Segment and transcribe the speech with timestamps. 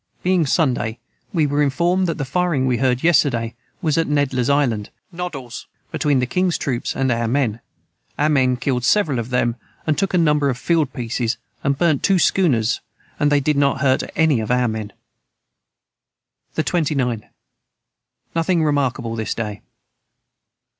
[0.23, 0.97] Being Sunday
[1.31, 3.53] we were informed that the firing we heard yesterday
[3.83, 4.89] was at Nedlers Island
[5.91, 7.59] between the Kings troops and our men,
[8.17, 12.01] our men killed several of them and took a number of field pieces and burnt
[12.01, 12.81] two Schooners
[13.19, 14.91] and they did not hurt any of our men.
[16.55, 17.29] [Footnote 116: Noddle's.] the 29.
[18.35, 19.61] Nothing remarkable this day.